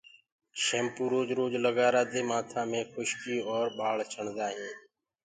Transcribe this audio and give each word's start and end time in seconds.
شيمپو 0.63 1.03
روج 1.13 1.29
روج 1.37 1.53
لگآرآ 1.65 2.01
دي 2.11 2.21
مآٿآ 2.29 2.61
مي 2.69 2.81
کُشڪي 2.93 3.37
اور 3.51 3.65
ٻآݪ 3.77 3.99
ڇڻدآ 4.11 4.47
هينٚ۔ 4.55 4.79